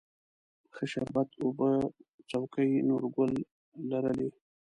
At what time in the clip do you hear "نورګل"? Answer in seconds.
2.87-3.33